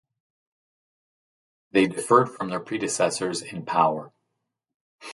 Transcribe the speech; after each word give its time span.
They 1.73 1.85
differed 1.85 2.29
from 2.31 2.49
their 2.49 2.59
predecessors 2.59 3.43
in 3.43 3.65
power. 3.67 4.11